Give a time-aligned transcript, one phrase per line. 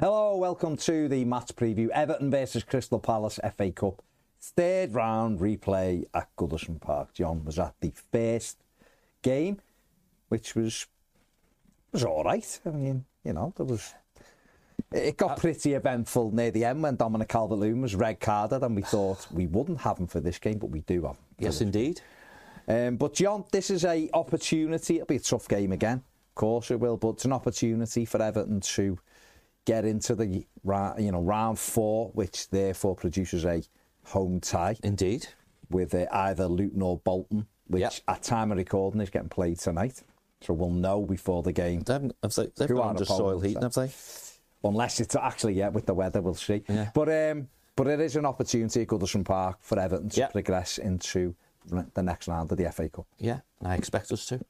[0.00, 1.88] Hello, welcome to the match preview.
[1.88, 4.00] Everton versus Crystal Palace FA Cup.
[4.40, 7.12] Third round replay at Goodison Park.
[7.14, 8.58] John was at the first
[9.22, 9.60] game,
[10.28, 10.86] which was
[11.90, 12.60] was all right.
[12.64, 13.92] I mean, you know, there was.
[14.92, 18.82] It got pretty eventful near the end when Dominic Calvert-Lewin was red carded, and we
[18.82, 21.16] thought we wouldn't have him for this game, but we do have.
[21.16, 22.02] him Yes, indeed.
[22.68, 24.94] um, but John, this is a opportunity.
[24.94, 28.22] It'll be a tough game again, of course it will, but it's an opportunity for
[28.22, 28.96] Everton to
[29.64, 33.62] get into the you know round four, which therefore produces a
[34.04, 35.26] home tie Indeed.
[35.70, 37.92] with uh, either Luton or Bolton, which Yep.
[38.08, 40.02] at time of recording is getting played tonight.
[40.40, 43.74] So we'll know before the game, They haven't, have they, they've under soil heating, have
[43.74, 43.90] they?
[44.64, 46.62] unless it's actually yeah with the weather, we'll see.
[46.68, 46.90] Yeah.
[46.94, 50.32] But um, but it is an opportunity at Goodison Park for Everton to Yep.
[50.32, 51.34] progress into
[51.94, 53.06] the next round of the FA Cup.
[53.18, 54.40] Yeah, I expect us to.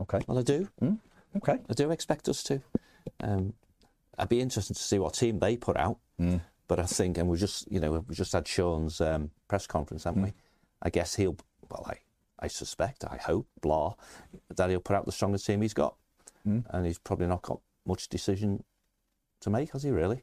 [0.00, 0.20] Okay.
[0.26, 0.68] Well, I do.
[1.36, 1.58] Okay.
[1.68, 2.60] I do expect us to.
[3.22, 3.54] Um,
[4.18, 5.98] I'd be interested to see what team they put out.
[6.66, 10.04] But I think, and we just, you know, we just had Sean's um, press conference,
[10.04, 10.32] haven't we?
[10.82, 11.36] I guess he'll,
[11.70, 11.96] well, I,
[12.40, 13.94] I suspect, I hope, blah,
[14.56, 15.94] that he'll put out the strongest team he's got.
[16.70, 18.64] And he's probably not got much decision
[19.40, 20.22] to make, has he really?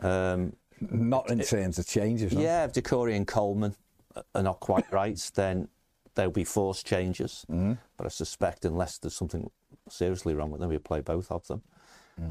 [0.00, 2.32] Um, Not in terms of changes.
[2.32, 3.74] yeah, if Doucouré and Coleman
[4.34, 5.68] are not quite right, then
[6.14, 7.44] there'll be forced changes.
[7.96, 9.50] But I suspect, unless there's something
[9.88, 11.62] seriously wrong with them, we'll play both of them.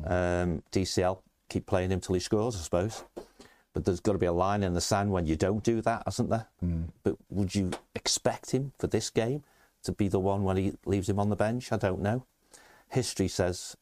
[0.05, 1.19] Um, DCL,
[1.49, 3.03] keep playing him till he scores, I suppose.
[3.73, 6.03] But there's got to be a line in the sand when you don't do that,
[6.05, 6.47] hasn't there?
[7.03, 9.43] But would you expect him for this game
[9.83, 11.71] to be the one when he leaves him on the bench?
[11.71, 12.25] I don't know.
[12.89, 13.77] History says,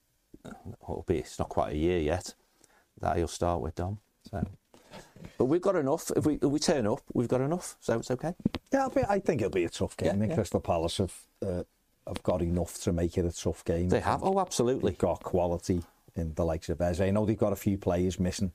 [0.83, 2.33] albeit it's not quite a year yet,
[2.99, 3.99] that he'll start with Dom.
[4.29, 4.45] So.
[5.37, 6.11] But we've got enough.
[6.15, 7.75] If we if we turn up, we've got enough.
[7.79, 8.33] So it's okay.
[8.73, 10.07] Yeah, I'll be, I think it'll be a tough game.
[10.07, 10.35] Yeah, I think yeah.
[10.35, 11.13] Crystal Palace have
[11.45, 11.63] uh,
[12.07, 13.89] have got enough to make it a tough game.
[13.89, 14.23] They have.
[14.23, 14.91] Oh, absolutely.
[14.91, 15.83] They've got quality
[16.17, 17.01] in the likes of Eze.
[17.01, 18.51] I know they've got a few players missing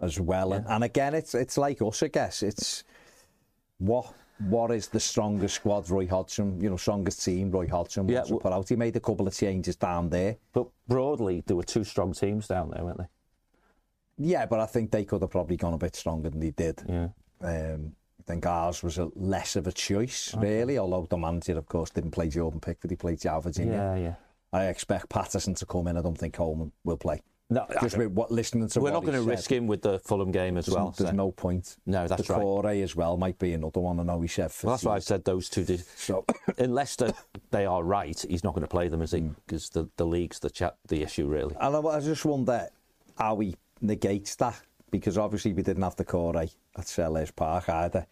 [0.00, 0.52] as well.
[0.52, 2.42] And, and again, it's it's like us, I guess.
[2.42, 2.84] It's
[3.78, 4.12] what
[4.48, 5.88] what is the strongest squad?
[5.88, 7.50] Roy Hodgson, you know, strongest team.
[7.50, 8.68] Roy Hodgson Yeah, well- put out.
[8.68, 10.36] He made a couple of changes down there.
[10.52, 13.08] But broadly, there were two strong teams down there, weren't they?
[14.18, 16.82] Yeah, but I think they could have probably gone a bit stronger than they did.
[16.88, 17.08] Yeah.
[17.40, 20.78] Um, I think ours was a less of a choice, really.
[20.78, 23.72] Although the manager, of course, didn't play Jordan Pickford, he played João Virginia.
[23.72, 24.14] Yeah, yeah.
[24.52, 25.96] I expect Patterson to come in.
[25.96, 27.22] I don't think Coleman will play.
[27.50, 30.30] No, Just with what listening to we're not going to risk him with the Fulham
[30.30, 30.94] game as There's, well.
[30.96, 31.76] there's so- no point.
[31.84, 32.40] No, that's right.
[32.40, 34.00] Doucouré as well might be another one.
[34.00, 34.50] I know he said.
[34.62, 35.64] Well, that's why I said those two.
[35.64, 36.24] Did, So
[36.58, 37.14] unless the,
[37.50, 39.20] they are right, he's not going to play them, is he?
[39.20, 39.34] Mm.
[39.46, 41.54] Because the, the league's the chat, the issue, really.
[41.60, 42.68] And I, I just wonder
[43.18, 44.58] how he negates that
[44.90, 48.06] because obviously we didn't have Doucouré at Selhurst Park either.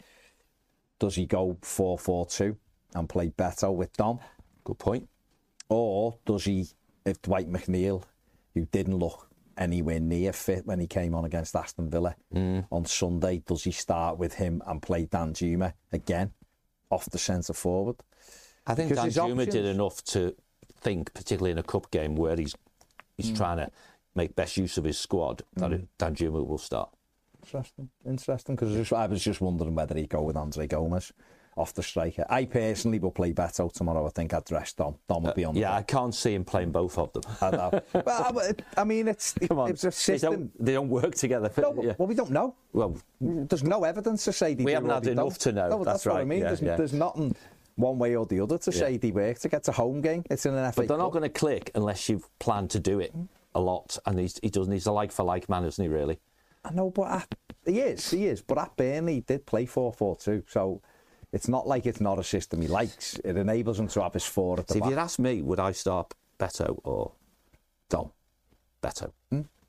[0.99, 2.57] Does he go 4 4 2
[2.95, 4.19] and play Beto with Dom?
[4.65, 5.09] Good point.
[5.71, 6.67] Or does he,
[7.07, 8.03] if Dwight McNeil,
[8.55, 12.67] who didn't look anywhere near fit when he came on against Aston Villa mm.
[12.71, 16.33] on Sunday, does he start with him and play Danjuma again
[16.91, 17.97] off the centre forward?
[18.67, 20.35] I think Because Juma Danjuma did enough to
[20.81, 22.55] think, particularly in a cup game where he's
[23.17, 23.37] he's mm.
[23.37, 23.71] trying to
[24.15, 25.75] make best use of his squad, that mm.
[25.75, 26.91] it Danjuma will start.
[27.43, 28.57] Interesting, interesting.
[28.57, 31.13] Because I was just wondering whether he'd go with André Gomes
[31.57, 32.25] off the striker.
[32.31, 34.07] I personally will play Beto tomorrow.
[34.07, 34.97] I think I'd dress Dom.
[35.09, 35.55] Dom would be on.
[35.55, 37.23] the Yeah, I can't see him playing both of them.
[37.41, 37.81] I know.
[38.07, 40.33] well, I- I mean, it's Come on, it's a they system.
[40.33, 41.51] don't, they don't work together.
[41.59, 41.95] No, yeah.
[41.99, 42.55] Well, we don't know.
[42.73, 45.41] Well, There's no evidence to say they We haven't had they enough don't.
[45.41, 45.69] to know.
[45.71, 46.41] No, That's what I mean.
[46.41, 46.77] yeah, there's, yeah.
[46.77, 47.35] there's nothing
[47.77, 50.25] one way or the other to say they work to get to home game.
[50.31, 53.01] It's in an FA but they're not going to click unless you've planned to do
[53.01, 53.13] it
[53.55, 53.99] a lot.
[54.07, 54.73] And he's, he doesn't.
[54.73, 55.89] He's a like for like man, isn't he?
[55.89, 56.19] Really?
[56.65, 57.35] I know, but at,
[57.67, 58.43] he is, he is.
[58.43, 60.45] But at Burnley, he did play 4 4 2.
[60.47, 60.83] So
[61.33, 63.19] it's not like it's not a system he likes.
[63.25, 65.61] It enables him to have his four at the So if you'd asked me, would
[65.61, 67.13] I start Beto or
[67.89, 68.11] Dom?
[68.83, 69.13] Beto.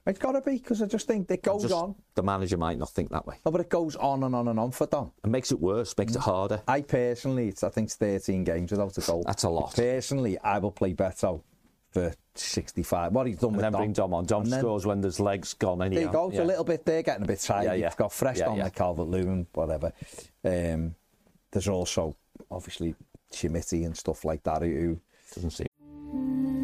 [0.07, 1.93] It's got to be because I just think it goes Just- on.
[2.15, 3.35] The manager might not think that way.
[3.45, 5.11] No, but it goes on and on and on for Dom.
[5.23, 6.63] It makes it worse, makes it harder.
[6.67, 9.23] I personally, it's, I think it's 13 games without a goal.
[9.27, 9.75] That's a lot.
[9.75, 11.43] Personally, I will play Beto
[11.91, 13.11] for 65.
[13.11, 13.81] What he's done And with then Dom.
[13.81, 14.25] bring Dom on.
[14.25, 15.99] Dom And then- scores when there's legs gone anyhow.
[15.99, 16.31] There you go.
[16.31, 16.43] Yeah.
[16.43, 17.65] a little bit there, getting a bit tired.
[17.65, 17.85] Yeah, yeah.
[17.87, 18.63] You've got fresh Yeah, on yeah.
[18.63, 19.93] like Calvert Lewin, whatever.
[20.43, 20.95] Um,
[21.51, 22.15] there's also
[22.49, 22.95] obviously
[23.33, 24.99] Chermiti and stuff like that who
[25.33, 25.67] Doesn't seem.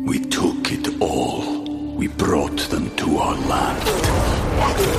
[0.05, 1.63] We took it all.
[1.95, 3.87] We brought them to our land.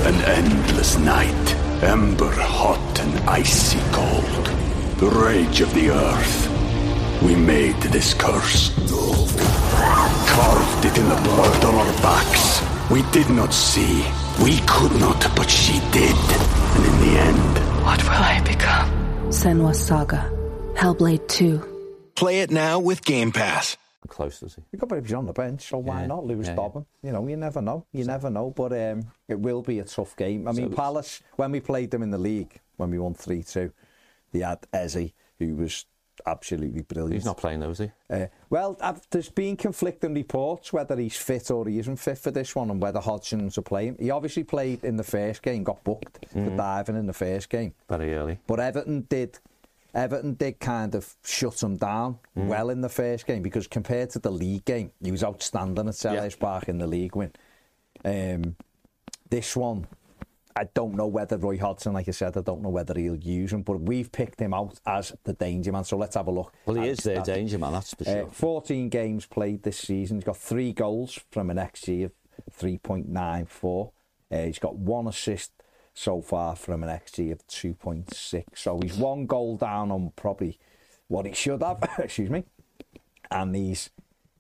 [0.06, 4.46] An endless night, ember hot and icy cold.
[4.98, 7.22] The rage of the earth.
[7.22, 8.72] We made this curse.
[10.28, 12.62] Carved it in the blood on our backs.
[12.90, 14.04] We did not see.
[14.42, 16.16] We could not, but she did.
[16.76, 18.97] And in the end, What will I become?
[19.30, 20.30] Senua Saga.
[20.74, 22.12] Hellblade 2.
[22.14, 23.76] Play it now with Game Pass.
[24.08, 24.62] Close, does he?
[24.72, 26.86] You've got to be on the bench, so why Yeah, not lose yeah, Bobbin?
[27.02, 27.84] You know, you never know.
[27.92, 28.50] You never know.
[28.50, 30.48] But um, it will be a tough game.
[30.48, 33.42] I mean, So- Palace, when we played them in the league, when we won 3
[33.42, 33.70] 2,
[34.32, 35.84] they had Eze, who was
[36.26, 37.14] absolutely brilliant.
[37.14, 37.90] He's not playing though, is he?
[38.10, 42.30] Uh, well, I've, there's been conflicting reports whether he's fit or he isn't fit for
[42.30, 43.96] this one and whether Hodgson's are playing.
[43.98, 47.74] He obviously played in the first game, got booked for diving in the first game.
[47.88, 48.38] Very early.
[48.46, 49.38] But Everton did
[49.94, 54.18] Everton did kind of shut him down well in the first game because compared to
[54.18, 57.32] the league game, he was outstanding at Selhurst Park in the league win.
[58.04, 58.56] Um,
[59.30, 59.86] this one,
[60.58, 63.52] I don't know whether Roy Hodgson, like I said, I don't know whether he'll use
[63.52, 65.84] him, but we've picked him out as the danger man.
[65.84, 66.52] So let's have a look.
[66.66, 67.24] Well, he is their stats.
[67.26, 68.26] danger man, that's for Uh, sure.
[68.26, 70.16] 14 games played this season.
[70.16, 72.12] He's got three goals from an XG of
[72.60, 73.92] 3.94.
[74.30, 75.52] Uh, he's got one assist
[75.94, 78.44] so far from an XG of 2.6.
[78.54, 80.58] So he's one goal down on probably
[81.08, 81.78] what he should have.
[81.98, 82.44] Excuse me.
[83.30, 83.90] And he's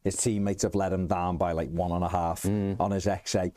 [0.04, 3.52] his teammates have let him down by like one and a half on his XA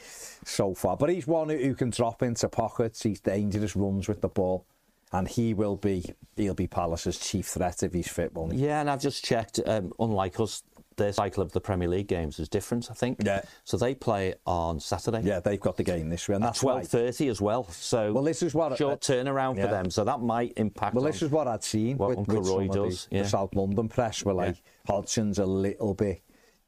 [0.45, 0.97] so far.
[0.97, 3.03] But he's one who, who can drop into pockets.
[3.03, 4.65] He's dangerous, runs with the ball,
[5.13, 6.05] and he will be
[6.37, 8.33] he'll be Palace's chief threat if he's fit.
[8.33, 8.59] Won't he?
[8.65, 9.59] Yeah, and I've just checked.
[9.65, 10.63] Um, unlike us,
[10.97, 12.89] their cycle of the Premier League games is different.
[12.91, 13.19] I think.
[13.23, 13.41] Yeah.
[13.63, 15.21] So they play on Saturday.
[15.23, 17.65] Yeah, they've got the game this week, and At that's twelve thirty as well.
[17.69, 19.65] So Well, this is what- short turnaround yeah.
[19.65, 19.89] for them.
[19.89, 20.95] So that might impact.
[20.95, 23.23] Well, this is what I'd seen what with, Uncle with Roy does, the, yeah.
[23.23, 24.23] the South London press.
[24.23, 26.21] Were like Hodgson's a little bit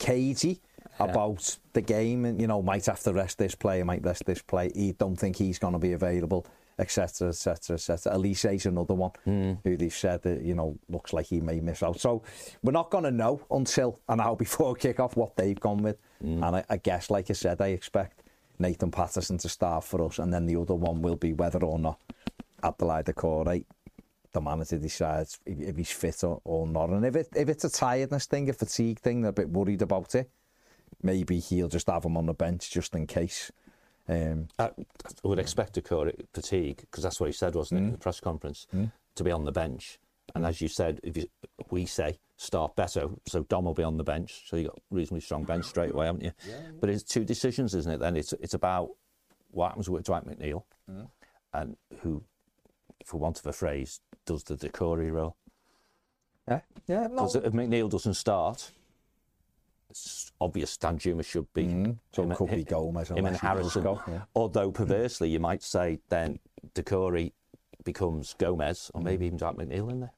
[0.08, 0.60] cagey
[1.00, 4.42] about the game, and you know might have to rest this player, might rest this
[4.42, 4.72] play.
[4.76, 6.46] He don't think he's going to be available,
[6.78, 8.14] etc., etc., etc.
[8.16, 9.54] Elise's another one Hmm.
[9.64, 12.00] who they've said that you know looks like he may miss out.
[12.00, 12.22] So
[12.64, 15.98] we're not going to know until an hour before kick off what they've gone with,
[16.22, 16.44] Hmm.
[16.44, 18.22] and I, I guess, like I said, I expect
[18.60, 21.80] Nathan Patterson to start for us, and then the other one will be whether or
[21.80, 22.00] not
[22.62, 23.66] Abdoulaye Doucouré
[24.34, 26.90] the manager decides if, if he's fit or, or not.
[26.90, 29.82] And if it if it's a tiredness thing, a fatigue thing, they're a bit worried
[29.82, 30.30] about it.
[31.02, 33.52] Maybe he'll just have him on the bench just in case.
[34.08, 34.72] Um, I
[35.24, 37.88] would expect to call it fatigue because that's what he said, wasn't it, hmm.
[37.88, 38.86] in the press conference, hmm.
[39.16, 39.98] to be on the bench.
[40.36, 41.28] And as you said, if you,
[41.70, 44.44] we say start Beto, so Dom will be on the bench.
[44.48, 46.32] So you got reasonably strong bench straight away, haven't you?
[46.48, 46.56] Yeah.
[46.80, 48.00] But it's two decisions, isn't it?
[48.00, 48.90] Then it's it's about
[49.52, 51.04] what happens with Dwight McNeil, hmm.
[51.54, 52.24] and who,
[53.06, 55.36] for want of a phrase, does the Doucouré role.
[56.48, 57.08] yeah, yeah.
[57.08, 58.72] Because if McNeil doesn't start,
[59.90, 61.96] it's obvious Danjuma should be.
[62.14, 63.84] So him- it could be Gomes Him and unless he does Harrison.
[63.84, 64.22] go, yeah.
[64.36, 66.40] Although perversely, you might say then
[66.74, 67.32] Doucouré
[67.84, 70.14] becomes Gomes, or maybe even Jack McNeil in there.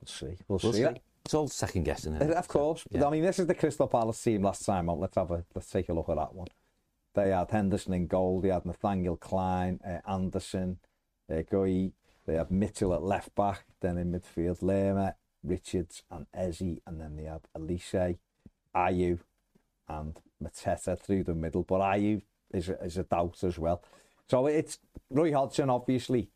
[0.00, 0.36] We'll see.
[0.48, 0.84] We'll, We'll see.
[0.84, 1.00] see.
[1.24, 2.14] It's all second guessing.
[2.16, 2.36] isn't it?
[2.36, 2.82] Of course.
[2.90, 3.06] Yeah.
[3.06, 4.98] I mean, this is the Crystal Palace team last time out.
[4.98, 6.48] Let's have a let's take a look at that one.
[7.14, 8.40] They had Henderson in goal.
[8.40, 10.78] They had Nathaniel Klein, uh, Andersen,
[11.30, 11.92] uh, Guéhi.
[12.30, 13.64] They have Mitchell at left back.
[13.80, 16.78] Then in midfield, Lerma, Richards, and Eze.
[16.86, 18.18] And then they have Olise,
[18.72, 19.18] Ayew,
[19.88, 21.64] and Mateta through the middle.
[21.64, 22.22] But Ayew
[22.54, 23.82] is a, is a doubt as well.
[24.28, 24.78] So it's
[25.10, 26.30] Roy Hodgson, obviously,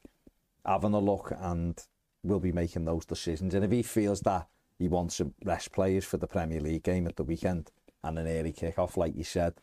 [0.66, 1.80] having a look and
[2.24, 3.54] will be making those decisions.
[3.54, 4.48] And if he feels that
[4.80, 7.70] he wants to rest players for the Premier League game at the weekend
[8.02, 9.54] and an early kick-off, like you said,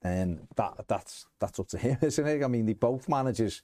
[0.00, 2.42] then that that's that's up to him, isn't it?
[2.42, 3.60] I mean, they both managers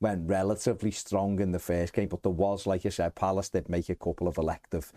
[0.00, 3.68] went relatively strong in the first game, but there was, like you said, Palace did
[3.68, 4.92] make a couple of elective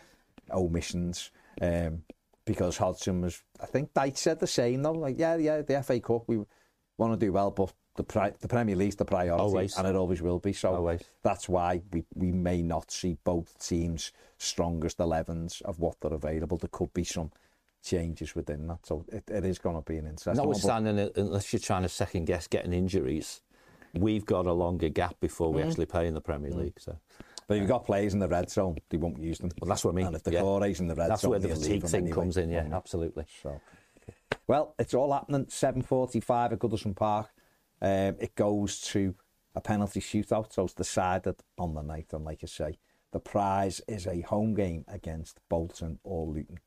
[0.51, 1.31] omissions
[1.61, 2.03] um,
[2.45, 3.41] because Hodgson was.
[3.59, 4.91] I think Dyche said the same though.
[4.93, 6.39] Like, yeah, yeah, the FA Cup, we
[6.97, 9.77] want to do well, but the pri- the Premier League's the priority, Always.
[9.77, 10.53] and it always will be.
[10.53, 11.03] So Always.
[11.23, 16.57] that's why we, we may not see both teams' strongest 11s of what they're available.
[16.57, 17.31] There could be some
[17.83, 18.85] changes within that.
[18.85, 20.37] So it, it is going to be an interesting one.
[20.37, 23.41] but- Notwithstanding, unless you're trying to second guess getting injuries,
[23.93, 26.79] we've got a longer gap before we actually play in the Premier League.
[26.79, 26.97] So
[27.47, 29.51] But if you've got players in the red zone, they won't use them.
[29.59, 30.07] well, that's what I mean.
[30.07, 30.41] And if the yeah.
[30.41, 32.49] Core's in the red That's zone, that's where the they'll fatigue thing anyway, comes in.
[32.49, 33.25] Yeah, won't absolutely.
[33.41, 33.61] So,
[34.47, 35.45] Well, it's all happening.
[35.45, 37.29] 7.45 at Goodison Park.
[37.81, 39.15] Um, it goes to
[39.55, 42.07] a penalty shootout, so it's decided on the night.
[42.13, 42.77] And like I say,
[43.11, 46.59] the prize is a home game against Bolton or Luton.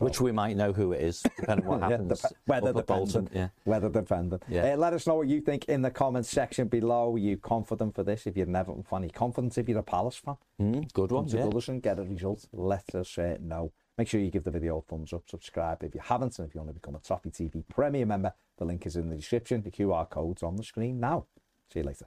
[0.00, 2.20] Which we might know who it is, depending on what yeah, happens.
[2.20, 3.24] dep- weather Bolton.
[3.24, 3.30] dependent.
[3.34, 3.48] Yeah.
[3.64, 4.42] Weather dependent.
[4.48, 4.74] Yeah.
[4.74, 7.14] Uh, let us know what you think in the comments section below.
[7.14, 8.26] Are you confident for this?
[8.26, 10.36] If you're an Everton fan, are you confident if you're a Palace fan?
[10.60, 11.26] Mm, good one.
[11.28, 11.40] Yeah.
[11.46, 12.44] Goodison, get a result.
[12.52, 13.72] Let us uh, know.
[13.96, 16.54] Make sure you give the video a thumbs up, subscribe if you haven't, and if
[16.54, 19.62] you want to become a Toffee TV Premier member, the link is in the description.
[19.62, 21.26] The QR code's on the screen now.
[21.72, 22.06] See you later.